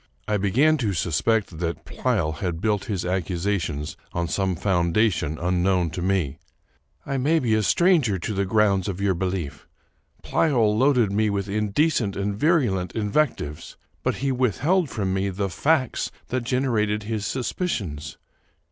I 0.27 0.37
began 0.37 0.77
to 0.77 0.93
suspect 0.93 1.59
that 1.59 1.85
Pleyel 1.85 2.37
had 2.39 2.59
built 2.59 2.85
his 2.85 3.05
accusations 3.05 3.95
on 4.13 4.27
some 4.27 4.55
foundation 4.55 5.37
unknown 5.37 5.91
to 5.91 6.01
me.'' 6.01 6.39
1 7.03 7.21
may 7.21 7.37
be 7.37 7.53
a 7.53 7.61
stranger 7.61 8.17
to 8.17 8.33
the 8.33 8.43
grounds 8.47 8.87
of 8.87 8.99
your 8.99 9.13
belief. 9.13 9.67
Pleyel 10.23 10.75
loaded 10.75 11.11
me 11.11 11.29
with 11.29 11.47
in 11.47 11.69
decent 11.69 12.15
and 12.15 12.35
virulent 12.35 12.93
invectives, 12.93 13.77
but 14.01 14.15
he 14.25 14.31
withheld 14.31 14.89
from 14.89 15.13
me 15.13 15.29
the 15.29 15.49
facts 15.51 16.09
that 16.29 16.45
generated 16.45 17.03
his 17.03 17.27
suspicions. 17.27 18.17